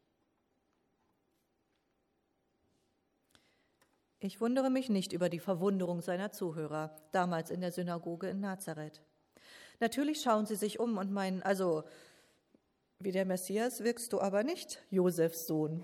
Ich 4.24 4.40
wundere 4.40 4.70
mich 4.70 4.88
nicht 4.88 5.12
über 5.12 5.28
die 5.28 5.40
Verwunderung 5.40 6.02
seiner 6.02 6.32
Zuhörer 6.32 6.96
damals 7.12 7.52
in 7.52 7.60
der 7.60 7.74
Synagoge 7.74 8.30
in 8.30 8.40
Nazareth. 8.40 9.02
Natürlich 9.82 10.22
schauen 10.22 10.46
sie 10.46 10.56
sich 10.56 10.80
um 10.80 10.98
und 10.98 11.12
meinen, 11.12 11.44
also 11.44 11.84
wie 13.00 13.12
der 13.12 13.26
Messias 13.26 13.84
wirkst 13.84 14.14
du 14.14 14.22
aber 14.22 14.44
nicht, 14.44 14.82
Josefs 14.92 15.46
Sohn. 15.46 15.84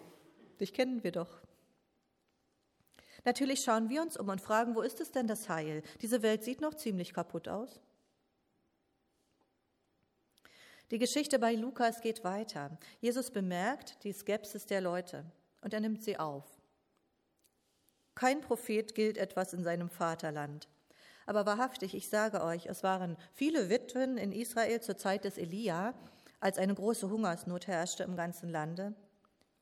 Dich 0.62 0.74
kennen 0.74 1.03
wir 1.03 1.12
doch. 1.12 1.41
Natürlich 3.25 3.60
schauen 3.60 3.89
wir 3.89 4.01
uns 4.01 4.15
um 4.15 4.29
und 4.29 4.39
fragen, 4.39 4.74
wo 4.74 4.84
ist 4.84 5.01
es 5.01 5.12
denn 5.12 5.27
das 5.27 5.50
Heil? 5.50 5.84
Diese 6.01 6.22
Welt 6.22 6.46
sieht 6.46 6.62
noch 6.62 6.75
ziemlich 6.75 7.13
kaputt 7.13 7.50
aus. 7.50 7.81
Die 10.91 10.98
Geschichte 10.98 11.39
bei 11.39 11.55
Lukas 11.55 12.00
geht 12.00 12.24
weiter. 12.24 12.79
Jesus 13.01 13.31
bemerkt 13.31 14.01
die 14.05 14.13
Skepsis 14.13 14.65
der 14.65 14.79
Leute 14.79 15.25
und 15.60 15.74
er 15.74 15.81
nimmt 15.81 16.01
sie 16.01 16.17
auf. 16.17 16.59
Kein 18.20 18.42
Prophet 18.42 18.96
gilt 18.96 19.18
etwas 19.18 19.54
in 19.54 19.64
seinem 19.64 19.90
Vaterland. 19.90 20.68
Aber 21.26 21.46
wahrhaftig, 21.46 21.96
ich 21.96 22.10
sage 22.10 22.44
euch, 22.44 22.66
es 22.66 22.84
waren 22.84 23.16
viele 23.32 23.70
Witwen 23.70 24.18
in 24.18 24.34
Israel 24.34 24.82
zur 24.82 24.98
Zeit 24.98 25.24
des 25.24 25.38
Elia, 25.38 25.94
als 26.42 26.58
eine 26.58 26.76
große 26.76 27.10
Hungersnot 27.10 27.68
herrschte 27.68 28.04
im 28.04 28.18
ganzen 28.18 28.50
Lande. 28.50 28.94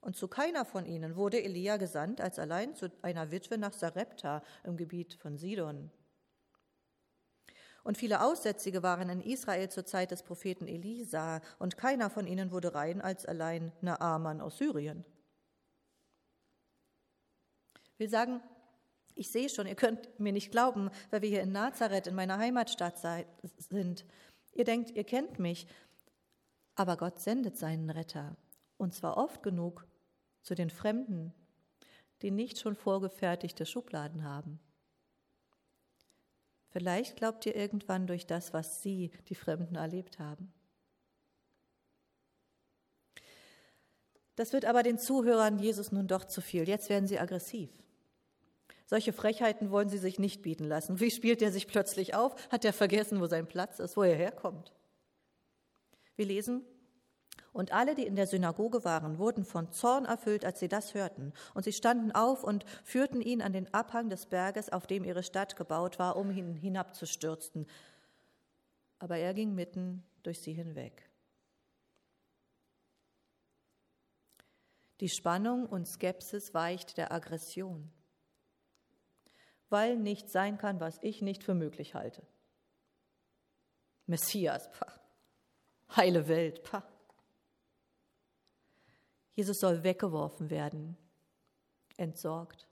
Und 0.02 0.16
zu 0.16 0.28
keiner 0.28 0.66
von 0.66 0.88
ihnen 0.88 1.16
wurde 1.16 1.40
Elia 1.40 1.78
gesandt, 1.78 2.20
als 2.20 2.40
allein 2.40 2.74
zu 2.74 2.90
einer 3.04 3.30
Witwe 3.30 3.60
nach 3.60 3.74
Sarepta 3.74 4.42
im 4.64 4.76
Gebiet 4.76 5.14
von 5.22 5.38
Sidon. 5.38 5.92
Und 7.84 8.00
viele 8.00 8.24
Aussätzige 8.24 8.82
waren 8.82 9.08
in 9.10 9.22
Israel 9.22 9.70
zur 9.70 9.86
Zeit 9.86 10.10
des 10.10 10.24
Propheten 10.24 10.68
Elisa, 10.68 11.42
und 11.60 11.78
keiner 11.78 12.10
von 12.10 12.26
ihnen 12.26 12.50
wurde 12.50 12.74
rein 12.74 13.02
als 13.02 13.28
allein 13.28 13.72
Naaman 13.82 14.42
aus 14.42 14.58
Syrien. 14.58 15.06
Wir 17.98 18.10
sagen, 18.10 18.42
ich 19.16 19.32
sehe 19.32 19.50
schon, 19.50 19.68
ihr 19.68 19.75
könnt 19.75 20.20
mir 20.20 20.32
nicht 20.32 20.51
glauben, 20.51 20.92
weil 21.10 21.22
wir 21.24 21.30
hier 21.30 21.42
in 21.42 21.51
Nazareth, 21.51 22.08
in 22.08 22.16
meiner 22.16 22.38
Heimatstadt 22.38 23.00
sind. 23.58 24.06
Ihr 24.54 24.63
denkt, 24.63 24.92
ihr 24.92 25.04
kennt 25.04 25.39
mich, 25.39 25.68
aber 26.75 26.98
Gott 26.98 27.20
sendet 27.20 27.58
seinen 27.58 27.89
Retter, 27.89 28.38
und 28.77 28.94
zwar 28.94 29.18
oft 29.18 29.42
genug 29.42 29.88
zu 30.44 30.54
den 30.54 30.70
Fremden, 30.70 31.34
die 32.22 32.32
nicht 32.32 32.60
schon 32.60 32.75
vorgefertigte 32.75 33.66
Schubladen 33.66 34.24
haben. 34.24 34.60
Vielleicht 36.70 37.16
glaubt 37.16 37.46
ihr 37.48 37.56
irgendwann 37.56 38.06
durch 38.06 38.27
das, 38.27 38.54
was 38.54 38.84
sie, 38.84 39.12
die 39.30 39.36
Fremden, 39.36 39.75
erlebt 39.75 40.20
haben. 40.20 40.54
Das 44.36 44.54
wird 44.54 44.66
aber 44.66 44.84
den 44.84 45.00
Zuhörern 45.00 45.58
Jesus 45.58 45.92
nun 45.92 46.08
doch 46.08 46.25
zu 46.25 46.42
viel. 46.42 46.68
Jetzt 46.68 46.89
werden 46.89 47.08
sie 47.08 47.20
aggressiv. 47.20 47.72
Solche 48.88 49.13
Frechheiten 49.13 49.70
wollen 49.70 49.89
sie 49.89 49.98
sich 49.98 50.17
nicht 50.17 50.41
bieten 50.41 50.63
lassen. 50.63 51.00
Wie 51.01 51.12
spielt 51.12 51.41
er 51.41 51.51
sich 51.51 51.67
plötzlich 51.67 52.15
auf? 52.15 52.36
Hat 52.50 52.63
er 52.63 52.74
vergessen, 52.74 53.20
wo 53.20 53.27
sein 53.27 53.46
Platz 53.46 53.79
ist, 53.79 53.98
wo 53.98 54.03
er 54.03 54.15
herkommt? 54.15 54.74
Wir 56.15 56.25
lesen, 56.25 56.65
und 57.58 57.72
alle, 57.72 57.96
die 57.96 58.06
in 58.06 58.15
der 58.15 58.27
Synagoge 58.27 58.86
waren, 58.86 59.17
wurden 59.17 59.44
von 59.44 59.72
Zorn 59.72 60.06
erfüllt, 60.06 60.46
als 60.46 60.60
sie 60.60 60.67
das 60.67 60.94
hörten. 60.94 61.34
Und 61.56 61.63
sie 61.63 61.74
standen 61.74 62.12
auf 62.12 62.44
und 62.44 62.65
führten 62.84 63.20
ihn 63.20 63.41
an 63.41 63.51
den 63.51 63.74
Abhang 63.74 64.10
des 64.10 64.27
Berges, 64.27 64.72
auf 64.72 64.86
dem 64.86 65.03
ihre 65.03 65.24
Stadt 65.24 65.56
gebaut 65.56 65.98
war, 65.98 66.17
um 66.17 66.29
ihn 66.29 66.53
hinabzustürzen. 66.53 67.65
Aber 69.00 69.17
er 69.17 69.34
ging 69.34 69.56
mitten 69.56 70.03
durch 70.22 70.39
sie 70.39 70.53
hinweg. 70.53 71.10
Die 75.00 75.10
Spannung 75.10 75.65
und 75.65 75.88
Skepsis 75.88 76.53
weicht 76.53 76.98
der 76.98 77.12
Aggression 77.12 77.91
weil 79.70 79.98
nicht 79.98 80.30
sein 80.30 80.58
kann, 80.58 80.80
was 80.80 81.00
ich 81.02 81.22
nicht 81.22 81.44
für 81.44 81.54
möglich 81.54 81.96
halte. 81.96 82.26
Messias, 84.06 84.72
pah. 84.72 84.94
heile 85.96 86.28
Welt, 86.28 86.64
pah. 86.64 86.84
Jesus 89.34 89.60
soll 89.60 89.84
weggeworfen 89.84 90.50
werden, 90.50 90.98
entsorgt. 91.98 92.68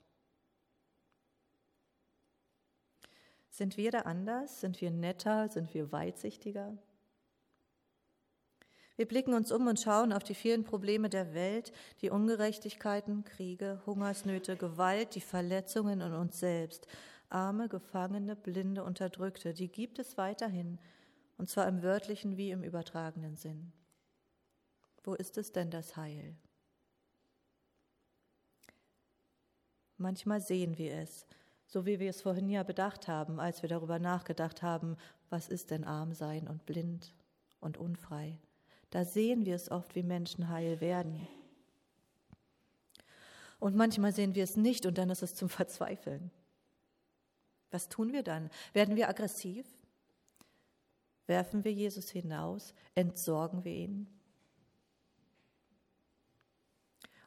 Sind 3.50 3.76
wir 3.76 3.90
da 3.90 4.00
anders? 4.00 4.60
Sind 4.60 4.80
wir 4.80 4.90
netter? 4.90 5.48
Sind 5.48 5.72
wir 5.72 5.90
weitsichtiger? 5.90 6.76
Wir 8.96 9.06
blicken 9.06 9.34
uns 9.34 9.52
um 9.52 9.66
und 9.66 9.78
schauen 9.78 10.12
auf 10.12 10.24
die 10.24 10.34
vielen 10.34 10.64
Probleme 10.64 11.10
der 11.10 11.34
Welt, 11.34 11.72
die 12.00 12.08
Ungerechtigkeiten, 12.08 13.24
Kriege, 13.24 13.82
Hungersnöte, 13.84 14.56
Gewalt, 14.56 15.14
die 15.14 15.20
Verletzungen 15.20 16.00
in 16.00 16.14
uns 16.14 16.40
selbst. 16.40 16.86
Arme, 17.28 17.68
Gefangene, 17.68 18.36
Blinde, 18.36 18.84
Unterdrückte, 18.84 19.52
die 19.52 19.68
gibt 19.68 19.98
es 19.98 20.16
weiterhin, 20.16 20.78
und 21.36 21.50
zwar 21.50 21.68
im 21.68 21.82
wörtlichen 21.82 22.36
wie 22.36 22.50
im 22.50 22.62
übertragenen 22.62 23.36
Sinn. 23.36 23.72
Wo 25.04 25.14
ist 25.14 25.36
es 25.36 25.52
denn 25.52 25.70
das 25.70 25.96
Heil? 25.96 26.36
Manchmal 29.98 30.40
sehen 30.40 30.78
wir 30.78 30.94
es, 30.94 31.26
so 31.66 31.84
wie 31.84 31.98
wir 31.98 32.10
es 32.10 32.22
vorhin 32.22 32.48
ja 32.48 32.62
bedacht 32.62 33.08
haben, 33.08 33.40
als 33.40 33.62
wir 33.62 33.68
darüber 33.68 33.98
nachgedacht 33.98 34.62
haben, 34.62 34.96
was 35.28 35.48
ist 35.48 35.70
denn 35.70 35.84
arm 35.84 36.14
sein 36.14 36.48
und 36.48 36.64
blind 36.64 37.12
und 37.60 37.76
unfrei. 37.76 38.38
Da 38.90 39.04
sehen 39.04 39.44
wir 39.44 39.56
es 39.56 39.70
oft, 39.70 39.94
wie 39.94 40.02
Menschen 40.02 40.48
heil 40.48 40.80
werden. 40.80 41.26
Und 43.58 43.74
manchmal 43.74 44.12
sehen 44.12 44.34
wir 44.34 44.44
es 44.44 44.56
nicht 44.56 44.86
und 44.86 44.98
dann 44.98 45.10
ist 45.10 45.22
es 45.22 45.34
zum 45.34 45.48
Verzweifeln. 45.48 46.30
Was 47.70 47.88
tun 47.88 48.12
wir 48.12 48.22
dann? 48.22 48.50
Werden 48.72 48.96
wir 48.96 49.08
aggressiv? 49.08 49.66
Werfen 51.26 51.64
wir 51.64 51.72
Jesus 51.72 52.10
hinaus? 52.10 52.74
Entsorgen 52.94 53.64
wir 53.64 53.72
ihn? 53.72 54.06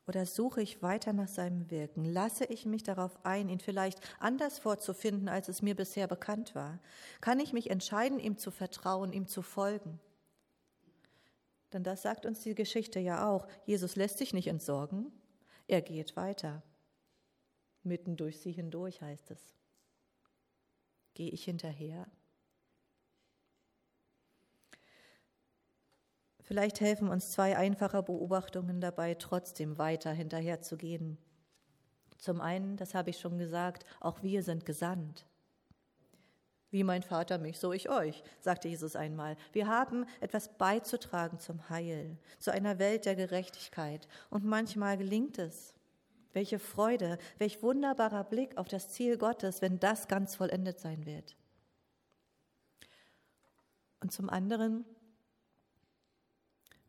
Oder 0.07 0.25
suche 0.25 0.61
ich 0.61 0.81
weiter 0.81 1.13
nach 1.13 1.27
seinem 1.27 1.69
Wirken? 1.69 2.03
Lasse 2.03 2.45
ich 2.45 2.65
mich 2.65 2.81
darauf 2.81 3.23
ein, 3.23 3.47
ihn 3.47 3.59
vielleicht 3.59 3.99
anders 4.19 4.57
vorzufinden, 4.57 5.29
als 5.29 5.49
es 5.49 5.61
mir 5.61 5.75
bisher 5.75 6.07
bekannt 6.07 6.55
war? 6.55 6.79
Kann 7.21 7.39
ich 7.39 7.53
mich 7.53 7.69
entscheiden, 7.69 8.17
ihm 8.17 8.37
zu 8.37 8.49
vertrauen, 8.49 9.13
ihm 9.13 9.27
zu 9.27 9.43
folgen? 9.43 9.99
Denn 11.73 11.83
das 11.83 12.01
sagt 12.01 12.25
uns 12.25 12.41
die 12.41 12.55
Geschichte 12.55 12.99
ja 12.99 13.29
auch. 13.29 13.47
Jesus 13.65 13.95
lässt 13.95 14.17
sich 14.17 14.33
nicht 14.33 14.47
entsorgen, 14.47 15.11
er 15.67 15.81
geht 15.81 16.15
weiter. 16.15 16.63
Mitten 17.83 18.17
durch 18.17 18.39
sie 18.39 18.51
hindurch 18.51 19.01
heißt 19.01 19.31
es. 19.31 19.55
Gehe 21.13 21.29
ich 21.29 21.43
hinterher? 21.43 22.07
Vielleicht 26.41 26.81
helfen 26.81 27.09
uns 27.09 27.29
zwei 27.29 27.55
einfache 27.55 28.01
Beobachtungen 28.01 28.81
dabei, 28.81 29.13
trotzdem 29.13 29.77
weiter 29.77 30.11
hinterher 30.11 30.61
zu 30.61 30.77
gehen. 30.77 31.19
Zum 32.17 32.41
einen, 32.41 32.75
das 32.75 32.95
habe 32.95 33.11
ich 33.11 33.19
schon 33.19 33.37
gesagt, 33.37 33.85
auch 33.99 34.23
wir 34.23 34.41
sind 34.41 34.65
gesandt. 34.65 35.28
Wie 36.71 36.83
mein 36.83 37.01
Vater 37.01 37.39
mich, 37.39 37.59
so 37.59 37.73
ich 37.73 37.89
euch, 37.89 38.23
sagte 38.39 38.67
Jesus 38.67 38.95
einmal. 38.95 39.37
Wir 39.53 39.67
haben 39.67 40.05
etwas 40.21 40.55
beizutragen 40.57 41.39
zum 41.39 41.69
Heil, 41.69 42.17
zu 42.37 42.51
einer 42.51 42.77
Welt 42.77 43.05
der 43.05 43.15
Gerechtigkeit. 43.15 44.07
Und 44.29 44.45
manchmal 44.45 44.97
gelingt 44.97 45.39
es. 45.39 45.73
Welche 46.31 46.59
Freude, 46.59 47.17
welch 47.39 47.63
wunderbarer 47.63 48.23
Blick 48.23 48.55
auf 48.57 48.67
das 48.67 48.89
Ziel 48.89 49.17
Gottes, 49.17 49.63
wenn 49.63 49.79
das 49.79 50.07
ganz 50.07 50.35
vollendet 50.35 50.79
sein 50.79 51.07
wird. 51.07 51.35
Und 53.99 54.11
zum 54.11 54.29
anderen, 54.29 54.85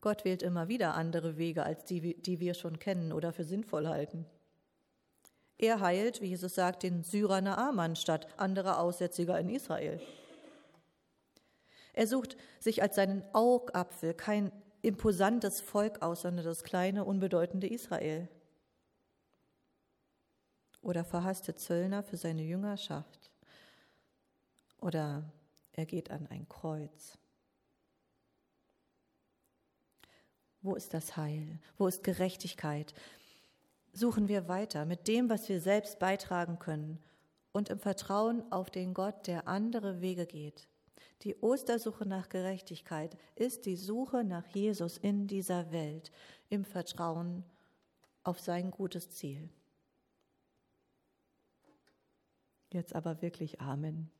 Gott 0.02 0.26
wählt 0.26 0.42
immer 0.42 0.68
wieder 0.68 0.94
andere 0.94 1.38
Wege 1.38 1.62
als 1.62 1.86
die, 1.86 2.20
die 2.20 2.38
wir 2.38 2.52
schon 2.52 2.78
kennen 2.78 3.12
oder 3.12 3.32
für 3.32 3.44
sinnvoll 3.44 3.88
halten. 3.88 4.26
Er 5.60 5.80
heilt, 5.80 6.22
wie 6.22 6.28
Jesus 6.28 6.54
sagt, 6.54 6.84
den 6.84 7.04
Syrer 7.04 7.42
Naaman 7.42 7.94
statt 7.94 8.26
anderer 8.38 8.80
Aussätziger 8.80 9.38
in 9.38 9.50
Israel. 9.50 10.00
Er 11.92 12.06
sucht 12.06 12.38
sich 12.58 12.80
als 12.80 12.96
seinen 12.96 13.22
Augapfel 13.34 14.14
kein 14.14 14.52
imposantes 14.80 15.60
Volk 15.60 16.00
aus, 16.00 16.22
sondern 16.22 16.46
das 16.46 16.64
kleine, 16.64 17.04
unbedeutende 17.04 17.66
Israel. 17.66 18.26
Oder 20.80 21.04
verhasste 21.04 21.54
Zöllner 21.54 22.02
für 22.02 22.16
seine 22.16 22.42
Jüngerschaft. 22.42 23.30
Oder 24.80 25.30
er 25.72 25.84
geht 25.84 26.10
an 26.10 26.26
ein 26.28 26.48
Kreuz. 26.48 27.18
Wo 30.62 30.74
ist 30.74 30.94
das 30.94 31.18
Heil? 31.18 31.58
Wo 31.76 31.86
ist 31.86 32.02
Gerechtigkeit? 32.02 32.94
Suchen 33.92 34.28
wir 34.28 34.48
weiter 34.48 34.84
mit 34.84 35.08
dem, 35.08 35.28
was 35.28 35.48
wir 35.48 35.60
selbst 35.60 35.98
beitragen 35.98 36.58
können 36.58 36.98
und 37.52 37.68
im 37.68 37.78
Vertrauen 37.78 38.50
auf 38.52 38.70
den 38.70 38.94
Gott, 38.94 39.26
der 39.26 39.48
andere 39.48 40.00
Wege 40.00 40.26
geht. 40.26 40.68
Die 41.22 41.36
Ostersuche 41.36 42.06
nach 42.06 42.28
Gerechtigkeit 42.28 43.16
ist 43.34 43.66
die 43.66 43.76
Suche 43.76 44.24
nach 44.24 44.46
Jesus 44.46 44.96
in 44.96 45.26
dieser 45.26 45.70
Welt 45.70 46.10
im 46.48 46.64
Vertrauen 46.64 47.44
auf 48.22 48.40
sein 48.40 48.70
gutes 48.70 49.10
Ziel. 49.10 49.50
Jetzt 52.72 52.94
aber 52.94 53.20
wirklich 53.20 53.60
Amen. 53.60 54.10